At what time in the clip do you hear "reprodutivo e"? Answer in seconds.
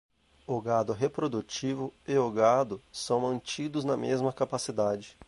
0.93-2.17